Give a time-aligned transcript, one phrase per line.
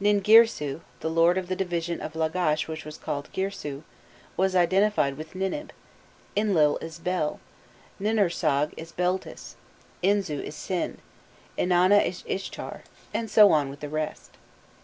[0.00, 3.82] Ningirsu, the lord of the division of Lagash which was called Girsu,
[4.36, 5.70] was identified with Ninib;
[6.36, 7.40] Inlil is Bel,
[8.00, 9.56] Ninursag is Beltis,
[10.00, 10.98] Inzu is Sin,
[11.58, 14.30] Inanna is Ishtar, and so on with the rest.